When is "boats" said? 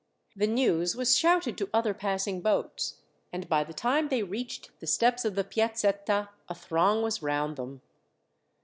2.41-3.01